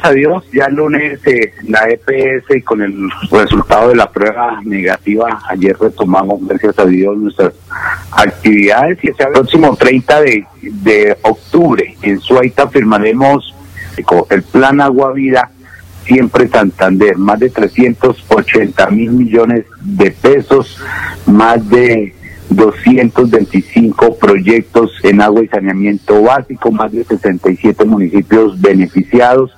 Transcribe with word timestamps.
Gracias 0.00 0.12
a 0.12 0.14
Dios, 0.14 0.44
ya 0.50 0.64
el 0.64 0.76
lunes 0.76 1.20
eh, 1.26 1.52
la 1.68 1.86
EPS 1.86 2.56
y 2.56 2.62
con 2.62 2.80
el 2.80 3.10
resultado 3.30 3.90
de 3.90 3.96
la 3.96 4.10
prueba 4.10 4.58
negativa, 4.64 5.42
ayer 5.46 5.76
retomamos, 5.78 6.40
gracias 6.46 6.78
a 6.78 6.86
Dios, 6.86 7.18
nuestras 7.18 7.52
actividades. 8.10 8.98
Y 9.02 9.08
el 9.08 9.14
próximo 9.14 9.76
30 9.76 10.20
de, 10.22 10.46
de 10.62 11.18
octubre 11.20 11.96
en 12.00 12.18
Suaita 12.18 12.68
firmaremos 12.68 13.54
el 14.30 14.42
plan 14.44 14.80
Agua 14.80 15.12
Vida 15.12 15.50
siempre 16.06 16.48
Santander, 16.48 17.18
más 17.18 17.38
de 17.38 17.50
380 17.50 18.86
mil 18.90 19.10
millones 19.10 19.66
de 19.82 20.12
pesos, 20.12 20.80
más 21.26 21.68
de 21.68 22.14
225 22.48 24.16
proyectos 24.16 24.92
en 25.02 25.20
agua 25.20 25.44
y 25.44 25.48
saneamiento 25.48 26.22
básico, 26.22 26.72
más 26.72 26.90
de 26.90 27.04
67 27.04 27.84
municipios 27.84 28.58
beneficiados, 28.58 29.52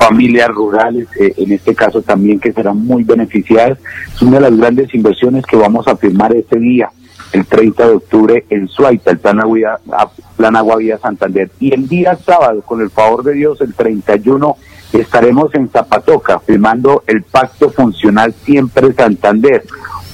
familias 0.00 0.48
rurales, 0.48 1.08
eh, 1.20 1.34
en 1.36 1.52
este 1.52 1.74
caso 1.74 2.00
también 2.00 2.40
que 2.40 2.52
serán 2.52 2.78
muy 2.78 3.04
beneficiadas. 3.04 3.78
Es 4.14 4.22
una 4.22 4.38
de 4.38 4.50
las 4.50 4.56
grandes 4.56 4.94
inversiones 4.94 5.44
que 5.44 5.56
vamos 5.56 5.86
a 5.86 5.96
firmar 5.96 6.34
este 6.34 6.58
día, 6.58 6.90
el 7.32 7.44
30 7.44 7.86
de 7.86 7.94
octubre 7.94 8.46
en 8.48 8.66
Suaita, 8.66 9.10
el 9.10 9.18
Plan 9.18 9.40
Agua, 9.40 9.78
Plan 10.36 10.56
Agua 10.56 10.76
Vida 10.76 10.98
Santander. 10.98 11.50
Y 11.60 11.74
el 11.74 11.86
día 11.86 12.16
sábado, 12.16 12.62
con 12.62 12.80
el 12.80 12.90
favor 12.90 13.24
de 13.24 13.34
Dios, 13.34 13.60
el 13.60 13.74
31 13.74 14.56
estaremos 14.94 15.54
en 15.54 15.68
Zapatoca 15.68 16.40
firmando 16.40 17.04
el 17.06 17.22
Pacto 17.22 17.70
Funcional 17.70 18.32
Siempre 18.32 18.94
Santander. 18.94 19.64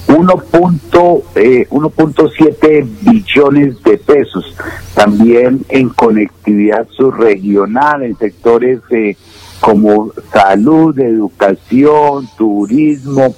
1.7 0.09 2.59
eh, 2.63 2.87
billones 3.03 3.83
de 3.83 3.99
pesos, 3.99 4.55
también 4.95 5.65
en 5.69 5.89
conectividad 5.89 6.87
subregional, 6.97 8.05
en 8.05 8.17
sectores 8.17 8.79
eh, 8.91 9.17
como 9.61 10.13
salud, 10.33 10.99
educación, 10.99 12.29
turismo 12.37 13.35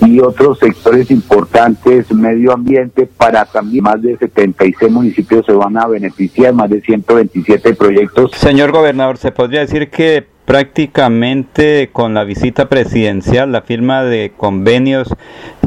y 0.00 0.20
otros 0.20 0.58
sectores 0.58 1.10
importantes, 1.10 2.12
medio 2.12 2.52
ambiente, 2.52 3.06
para 3.06 3.44
también 3.44 3.84
más 3.84 4.00
de 4.00 4.16
76 4.16 4.90
municipios 4.92 5.44
se 5.44 5.52
van 5.52 5.76
a 5.76 5.86
beneficiar, 5.86 6.54
más 6.54 6.70
de 6.70 6.80
127 6.80 7.74
proyectos. 7.74 8.30
Señor 8.36 8.70
gobernador, 8.70 9.16
¿se 9.16 9.32
podría 9.32 9.60
decir 9.60 9.90
que 9.90 10.24
prácticamente 10.48 11.90
con 11.92 12.14
la 12.14 12.24
visita 12.24 12.70
presidencial, 12.70 13.52
la 13.52 13.60
firma 13.60 14.02
de 14.02 14.32
convenios, 14.34 15.14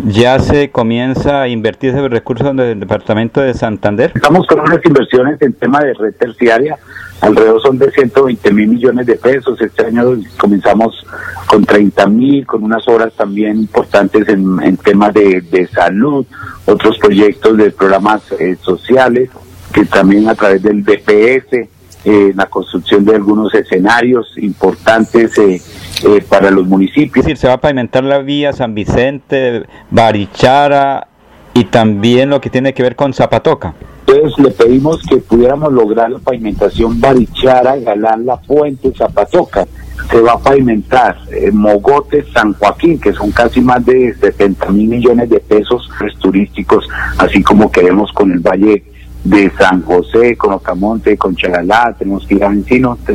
ya 0.08 0.40
se 0.40 0.72
comienza 0.72 1.44
a 1.44 1.48
invertir 1.48 1.92
esos 1.92 2.10
recursos 2.10 2.56
del 2.56 2.80
departamento 2.80 3.42
de 3.42 3.54
Santander? 3.54 4.12
Estamos 4.16 4.48
con 4.48 4.60
unas 4.62 4.84
inversiones 4.84 5.40
en 5.42 5.54
tema 5.54 5.82
de 5.82 5.94
red 5.94 6.16
terciaria, 6.16 6.80
alrededor 7.22 7.62
son 7.62 7.78
de 7.78 7.92
120 7.92 8.52
mil 8.52 8.68
millones 8.70 9.06
de 9.06 9.16
pesos. 9.16 9.60
Este 9.62 9.86
año 9.86 10.18
comenzamos 10.40 11.06
con 11.48 11.64
30 11.66 12.08
mil, 12.08 12.46
con 12.46 12.64
unas 12.64 12.88
obras 12.88 13.14
también 13.14 13.58
importantes 13.58 14.28
en, 14.28 14.78
temas 14.78 15.14
de, 15.14 15.70
salud, 15.74 16.26
otros 16.66 16.98
proyectos 16.98 17.58
de 17.58 17.72
programas 17.72 18.24
eh, 18.40 18.58
sociales, 18.62 19.30
que 19.72 19.86
también 19.86 20.28
a 20.28 20.36
través 20.36 20.62
del 20.64 20.84
DPS 20.84 21.70
eh, 22.04 22.34
la 22.36 22.48
construcción 22.48 23.06
de 23.06 23.14
algunos 23.14 23.54
escenarios 23.54 24.36
importantes 24.38 25.38
eh, 25.38 25.62
eh, 26.04 26.26
para 26.28 26.50
los 26.50 26.66
municipios. 26.66 27.28
se 27.38 27.48
va 27.48 27.54
a 27.54 27.62
pavimentar 27.62 28.04
la 28.04 28.18
vía 28.20 28.54
San 28.54 28.74
Vicente, 28.74 29.68
Barichara 29.92 31.08
y 31.54 31.66
también 31.66 32.32
lo 32.32 32.42
que 32.42 32.50
tiene 32.50 32.74
que 32.74 32.82
ver 32.82 32.96
con 32.96 33.14
Zapatoca. 33.14 33.76
Entonces 34.12 34.44
le 34.44 34.52
pedimos 34.52 35.02
que 35.04 35.18
pudiéramos 35.18 35.72
lograr 35.72 36.12
la 36.12 36.20
pavimentación 36.20 37.00
Barichara, 37.00 37.78
Galán, 37.78 38.26
La 38.26 38.36
Fuente, 38.40 38.92
Zapatoca. 38.94 39.66
Se 40.10 40.20
va 40.20 40.34
a 40.34 40.38
pavimentar 40.38 41.18
Mogote, 41.54 42.26
San 42.34 42.54
Joaquín, 42.56 43.00
que 43.00 43.14
son 43.14 43.32
casi 43.32 43.62
más 43.62 43.86
de 43.86 44.14
70 44.16 44.70
mil 44.72 44.90
millones 44.90 45.30
de 45.30 45.40
pesos 45.40 45.90
turísticos, 46.20 46.90
así 47.20 47.42
como 47.42 47.72
queremos 47.72 48.12
con 48.12 48.34
el 48.34 48.40
Valle 48.40 48.84
de 49.24 49.50
San 49.52 49.82
José, 49.84 50.36
con 50.36 50.54
Ocamonte, 50.54 51.16
con 51.16 51.34
Chagalá, 51.34 51.96
tenemos 51.98 52.28
que 52.28 52.36
ir 52.36 52.44
a 52.44 52.54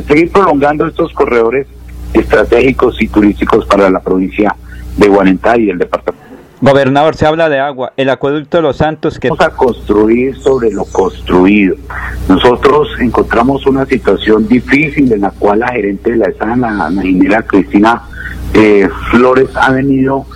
seguir 0.08 0.32
prolongando 0.32 0.86
estos 0.86 1.12
corredores 1.12 1.66
estratégicos 2.14 3.02
y 3.02 3.08
turísticos 3.08 3.66
para 3.66 3.90
la 3.90 4.00
provincia 4.00 4.56
de 4.96 5.08
Guarentá 5.08 5.58
y 5.58 5.68
el 5.68 5.78
departamento. 5.78 6.15
Gobernador, 6.66 7.14
se 7.14 7.24
habla 7.24 7.48
de 7.48 7.60
agua, 7.60 7.92
el 7.96 8.10
acueducto 8.10 8.56
de 8.56 8.62
los 8.64 8.78
Santos 8.78 9.20
que... 9.20 9.28
Vamos 9.28 9.44
a 9.44 9.50
construir 9.50 10.36
sobre 10.36 10.72
lo 10.72 10.84
construido. 10.86 11.76
Nosotros 12.28 12.88
encontramos 12.98 13.64
una 13.66 13.86
situación 13.86 14.48
difícil 14.48 15.12
en 15.12 15.20
la 15.20 15.30
cual 15.30 15.60
la 15.60 15.68
gerente 15.68 16.10
de 16.10 16.16
la 16.16 16.26
ESA, 16.26 16.56
la, 16.56 16.90
ingeniera 16.90 17.42
Cristina 17.42 18.02
eh, 18.52 18.88
Flores, 19.12 19.48
ha 19.54 19.70
venido 19.70 20.26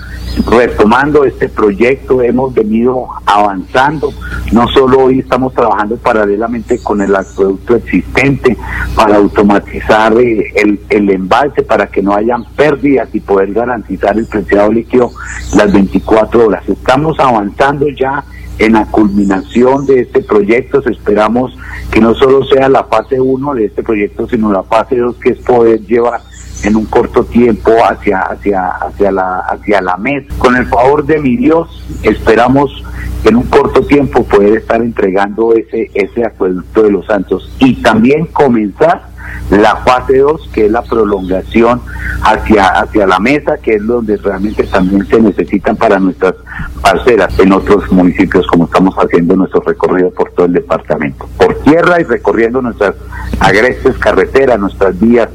retomando 0.47 1.25
este 1.25 1.49
proyecto, 1.49 2.23
hemos 2.23 2.55
venido 2.55 3.09
avanzando. 3.27 4.13
No 4.53 4.69
solo 4.69 5.05
hoy 5.05 5.21
estamos 5.21 5.53
trabajando 5.55 5.97
paralelamente 5.97 6.83
con 6.83 7.01
el 7.01 7.15
acueducto 7.15 7.77
existente 7.77 8.57
para 8.95 9.17
automatizar 9.17 10.17
eh, 10.19 10.53
el, 10.57 10.81
el 10.89 11.11
embalse 11.11 11.63
para 11.63 11.87
que 11.87 12.03
no 12.03 12.15
hayan 12.15 12.45
pérdidas 12.57 13.09
y 13.13 13.21
poder 13.21 13.53
garantizar 13.53 14.17
el 14.19 14.27
preciado 14.27 14.73
líquido 14.73 15.11
las 15.55 15.73
24 15.73 16.47
horas. 16.47 16.69
Estamos 16.69 17.19
avanzando 17.19 17.89
ya 17.89 18.25
en 18.59 18.75
la 18.75 18.85
culminación 18.87 19.87
de 19.87 20.01
este 20.01 20.23
proyecto. 20.23 20.83
Esperamos 20.89 21.57
que 21.91 22.01
no 22.01 22.15
solo 22.15 22.45
sea 22.45 22.69
la 22.69 22.85
fase 22.85 23.21
1 23.21 23.55
de 23.55 23.65
este 23.65 23.83
proyecto, 23.83 24.29
sino 24.29 24.53
la 24.53 24.63
fase 24.63 24.97
2 24.97 25.17
que 25.17 25.31
es 25.31 25.39
poder 25.39 25.81
llevar 25.81 26.21
en 26.63 26.77
un 26.77 26.87
corto 26.87 27.25
tiempo 27.25 27.73
hacia, 27.85 28.21
hacia, 28.21 28.69
hacia, 28.69 29.11
la, 29.11 29.39
hacia 29.41 29.81
la 29.81 29.97
mesa. 29.97 30.27
Con 30.39 30.57
el 30.57 30.67
favor 30.67 31.05
de 31.05 31.19
mi 31.19 31.37
Dios, 31.37 31.85
esperamos 32.03 32.85
en 33.25 33.37
un 33.37 33.45
corto 33.45 33.83
tiempo 33.83 34.25
poder 34.25 34.59
estar 34.59 34.81
entregando 34.81 35.55
ese, 35.55 35.91
ese 35.95 36.25
acueducto 36.25 36.83
de 36.83 36.93
los 36.93 37.07
santos 37.07 37.51
y 37.59 37.75
también 37.77 38.27
comenzar 38.27 39.11
la 39.51 39.77
fase 39.77 40.19
2, 40.19 40.51
que 40.53 40.67
es 40.67 40.73
la 40.73 40.83
prolongación 40.83 41.81
hacia, 42.23 42.69
hacia 42.69 43.07
la 43.07 43.19
mesa, 43.19 43.59
que 43.59 43.75
es 43.75 43.87
donde 43.87 44.17
realmente 44.17 44.63
también 44.65 45.07
se 45.07 45.21
necesitan 45.21 45.77
para 45.77 45.99
nuestras 45.99 46.35
parcelas 46.81 47.37
en 47.39 47.53
otros 47.53 47.91
municipios, 47.91 48.47
como 48.47 48.65
estamos 48.65 48.95
haciendo 48.97 49.37
nuestro 49.37 49.61
recorrido 49.61 50.11
por 50.11 50.31
todo 50.33 50.47
el 50.47 50.53
departamento, 50.53 51.29
por 51.37 51.55
tierra 51.63 52.01
y 52.01 52.05
recorriendo 52.05 52.63
nuestras 52.63 52.95
agrestes 53.41 53.99
carreteras, 53.99 54.59
nuestras 54.59 54.99
vías 54.99 55.29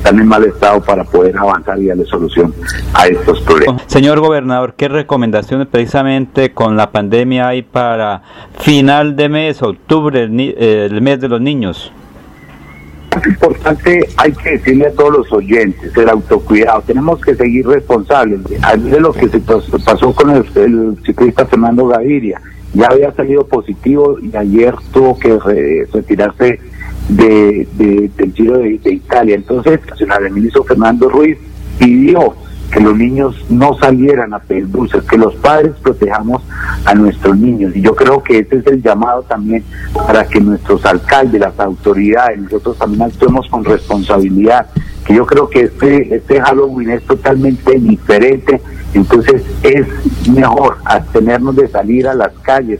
están 0.00 0.18
en 0.18 0.26
mal 0.26 0.42
estado 0.44 0.80
para 0.82 1.04
poder 1.04 1.36
avanzar 1.36 1.78
y 1.78 1.86
darle 1.86 2.06
solución 2.06 2.54
a 2.94 3.06
estos 3.06 3.38
problemas. 3.42 3.82
Señor 3.86 4.18
gobernador, 4.20 4.72
¿qué 4.74 4.88
recomendaciones 4.88 5.68
precisamente 5.68 6.52
con 6.52 6.74
la 6.74 6.90
pandemia 6.90 7.48
hay 7.48 7.60
para 7.60 8.22
final 8.60 9.14
de 9.14 9.28
mes, 9.28 9.62
octubre, 9.62 10.22
el, 10.22 10.40
el 10.40 11.02
mes 11.02 11.20
de 11.20 11.28
los 11.28 11.42
niños? 11.42 11.92
Es 13.14 13.26
importante, 13.26 14.08
hay 14.16 14.32
que 14.32 14.52
decirle 14.52 14.86
a 14.86 14.92
todos 14.92 15.18
los 15.18 15.32
oyentes, 15.32 15.94
el 15.94 16.08
autocuidado. 16.08 16.80
Tenemos 16.86 17.20
que 17.20 17.34
seguir 17.34 17.66
responsables. 17.66 18.40
de 18.44 19.00
lo 19.00 19.12
que 19.12 19.28
se 19.28 19.40
pasó 19.40 20.14
con 20.14 20.30
el, 20.30 20.96
ciclista 21.04 21.44
Fernando 21.44 21.88
Gaviria, 21.88 22.40
ya 22.72 22.86
había 22.86 23.12
salido 23.12 23.46
positivo 23.46 24.16
y 24.20 24.34
ayer 24.34 24.74
tuvo 24.92 25.18
que 25.18 25.38
retirarse 25.92 26.58
de, 27.10 28.10
del 28.16 28.32
Giro 28.32 28.58
de, 28.58 28.80
Italia. 28.84 29.34
Entonces, 29.34 29.80
el 29.98 30.32
ministro 30.32 30.64
Fernando 30.64 31.08
Ruiz 31.08 31.38
pidió 31.78 32.34
que 32.70 32.80
los 32.80 32.96
niños 32.96 33.34
no 33.48 33.76
salieran 33.78 34.32
a 34.32 34.38
pedir 34.38 34.70
dulces, 34.70 35.02
que 35.04 35.18
los 35.18 35.34
padres 35.36 35.72
protejamos 35.82 36.42
a 36.84 36.94
nuestros 36.94 37.36
niños. 37.36 37.74
Y 37.74 37.80
yo 37.80 37.96
creo 37.96 38.22
que 38.22 38.38
ese 38.38 38.58
es 38.58 38.66
el 38.68 38.80
llamado 38.80 39.22
también 39.22 39.64
para 39.92 40.24
que 40.24 40.40
nuestros 40.40 40.84
alcaldes, 40.86 41.40
las 41.40 41.58
autoridades, 41.58 42.40
nosotros 42.40 42.78
también 42.78 43.02
actuemos 43.02 43.48
con 43.48 43.64
responsabilidad, 43.64 44.68
que 45.04 45.14
yo 45.14 45.26
creo 45.26 45.48
que 45.48 45.62
este, 45.62 46.14
este 46.14 46.40
Halloween 46.40 46.90
es 46.90 47.02
totalmente 47.02 47.72
diferente, 47.76 48.60
entonces 48.94 49.42
es 49.64 49.86
mejor 50.28 50.76
abstenernos 50.84 51.56
de 51.56 51.66
salir 51.66 52.06
a 52.06 52.14
las 52.14 52.32
calles 52.42 52.78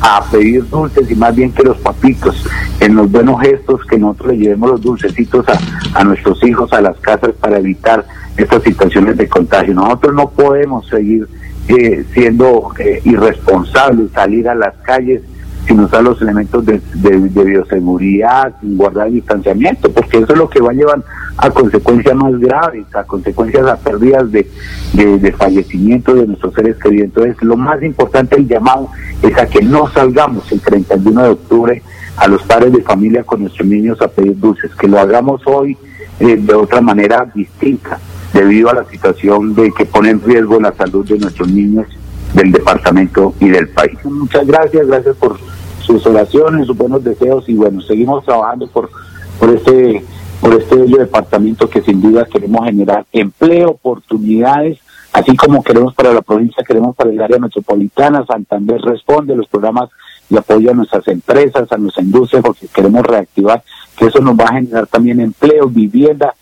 a 0.00 0.24
pedir 0.30 0.68
dulces 0.68 1.10
y 1.10 1.14
más 1.14 1.34
bien 1.34 1.52
que 1.52 1.62
los 1.62 1.76
papitos, 1.78 2.46
en 2.80 2.94
los 2.94 3.10
buenos 3.10 3.40
gestos, 3.40 3.84
que 3.84 3.98
nosotros 3.98 4.32
le 4.32 4.38
llevemos 4.38 4.70
los 4.70 4.80
dulcecitos 4.80 5.46
a, 5.48 5.58
a 5.98 6.04
nuestros 6.04 6.42
hijos 6.44 6.72
a 6.72 6.80
las 6.80 6.96
casas 6.98 7.30
para 7.40 7.58
evitar 7.58 8.04
estas 8.36 8.62
situaciones 8.62 9.16
de 9.16 9.28
contagio. 9.28 9.74
Nosotros 9.74 10.14
no 10.14 10.30
podemos 10.30 10.86
seguir 10.86 11.28
eh, 11.68 12.02
siendo 12.14 12.72
eh, 12.78 13.02
irresponsables, 13.04 14.10
salir 14.12 14.48
a 14.48 14.54
las 14.54 14.74
calles 14.76 15.20
sin 15.66 15.80
usar 15.80 16.02
los 16.02 16.20
elementos 16.22 16.64
de, 16.64 16.80
bioseguridad, 16.94 18.54
sin 18.60 18.78
guardar 18.78 19.10
distanciamiento, 19.10 19.92
porque 19.92 20.16
eso 20.16 20.32
es 20.32 20.38
lo 20.38 20.48
que 20.48 20.62
va 20.62 20.70
a 20.70 20.74
llevar 20.74 21.04
a 21.38 21.50
consecuencias 21.50 22.16
más 22.16 22.38
graves, 22.38 22.84
a 22.94 23.04
consecuencias 23.04 23.66
a 23.66 23.76
pérdidas 23.76 24.30
de, 24.32 24.46
de, 24.92 25.32
fallecimiento 25.32 26.12
de 26.14 26.26
nuestros 26.26 26.52
seres 26.52 26.76
queridos. 26.78 27.06
Entonces, 27.06 27.36
lo 27.42 27.56
más 27.56 27.80
importante 27.82 28.36
el 28.36 28.48
llamado 28.48 28.88
es 29.22 29.38
a 29.38 29.46
que 29.46 29.62
no 29.62 29.88
salgamos 29.90 30.50
el 30.50 30.60
31 30.60 31.22
de 31.22 31.28
octubre 31.28 31.82
a 32.16 32.26
los 32.26 32.42
padres 32.42 32.72
de 32.72 32.82
familia 32.82 33.22
con 33.22 33.40
nuestros 33.40 33.68
niños 33.68 34.02
a 34.02 34.08
pedir 34.08 34.38
dulces, 34.38 34.74
que 34.74 34.88
lo 34.88 34.98
hagamos 34.98 35.40
hoy 35.46 35.76
eh, 36.18 36.36
de 36.36 36.54
otra 36.54 36.80
manera 36.80 37.30
distinta 37.32 38.00
debido 38.32 38.70
a 38.70 38.74
la 38.74 38.84
situación 38.84 39.54
de 39.54 39.70
que 39.72 39.86
pone 39.86 40.10
en 40.10 40.20
riesgo 40.20 40.58
la 40.60 40.72
salud 40.72 41.06
de 41.06 41.18
nuestros 41.18 41.48
niños 41.48 41.86
del 42.34 42.50
departamento 42.50 43.32
y 43.38 43.48
del 43.48 43.68
país. 43.68 43.96
Muchas 44.04 44.44
gracias, 44.44 44.86
gracias 44.88 45.16
por 45.16 45.38
sus 45.80 46.04
oraciones, 46.04 46.66
sus 46.66 46.76
buenos 46.76 47.04
deseos 47.04 47.48
y 47.48 47.54
bueno, 47.54 47.80
seguimos 47.80 48.24
trabajando 48.24 48.66
por, 48.66 48.90
por 49.38 49.50
este 49.50 50.04
por 50.48 50.62
este 50.62 50.76
bello 50.76 50.96
departamento 50.96 51.68
que 51.68 51.82
sin 51.82 52.00
duda 52.00 52.24
queremos 52.24 52.64
generar 52.64 53.04
empleo, 53.12 53.68
oportunidades, 53.72 54.78
así 55.12 55.36
como 55.36 55.62
queremos 55.62 55.94
para 55.94 56.14
la 56.14 56.22
provincia, 56.22 56.64
queremos 56.66 56.96
para 56.96 57.10
el 57.10 57.20
área 57.20 57.38
metropolitana, 57.38 58.24
Santander 58.24 58.80
responde 58.80 59.36
los 59.36 59.46
programas 59.46 59.90
y 60.30 60.38
apoyo 60.38 60.70
a 60.70 60.74
nuestras 60.74 61.06
empresas, 61.08 61.70
a 61.70 61.76
nuestra 61.76 62.02
industria, 62.02 62.40
porque 62.40 62.66
queremos 62.66 63.04
reactivar, 63.04 63.62
que 63.94 64.06
eso 64.06 64.20
nos 64.20 64.38
va 64.38 64.44
a 64.44 64.54
generar 64.54 64.86
también 64.86 65.20
empleo, 65.20 65.68
vivienda, 65.68 66.34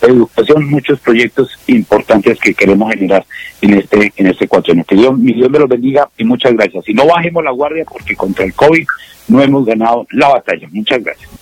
educación, 0.00 0.68
muchos 0.68 0.98
proyectos 0.98 1.56
importantes 1.68 2.40
que 2.40 2.54
queremos 2.54 2.92
generar 2.92 3.24
en 3.60 3.74
este 3.74 4.12
en 4.16 4.26
este 4.26 4.48
cuatrienio. 4.48 4.84
Que 4.84 4.96
Dios, 4.96 5.16
mi 5.16 5.34
Dios 5.34 5.48
me 5.48 5.60
los 5.60 5.68
bendiga 5.68 6.08
y 6.18 6.24
muchas 6.24 6.52
gracias. 6.54 6.88
Y 6.88 6.94
no 6.94 7.06
bajemos 7.06 7.44
la 7.44 7.52
guardia 7.52 7.84
porque 7.84 8.16
contra 8.16 8.44
el 8.44 8.54
COVID 8.54 8.84
no 9.28 9.40
hemos 9.40 9.64
ganado 9.64 10.04
la 10.10 10.30
batalla. 10.30 10.66
Muchas 10.72 11.04
gracias. 11.04 11.41